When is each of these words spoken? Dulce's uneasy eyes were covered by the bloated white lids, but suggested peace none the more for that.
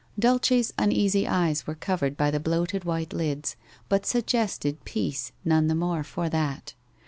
Dulce's 0.17 0.73
uneasy 0.79 1.27
eyes 1.27 1.67
were 1.67 1.75
covered 1.75 2.17
by 2.17 2.31
the 2.31 2.39
bloated 2.39 2.85
white 2.85 3.13
lids, 3.13 3.55
but 3.87 4.03
suggested 4.03 4.83
peace 4.83 5.31
none 5.45 5.67
the 5.67 5.75
more 5.75 6.03
for 6.03 6.27
that. 6.27 6.73